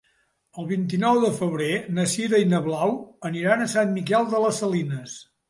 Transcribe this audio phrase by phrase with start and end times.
[0.61, 1.67] El vint-i-nou de febrer
[1.97, 2.95] na Sira i na Blau
[3.31, 5.17] aniran a Sant Miquel de les Salines.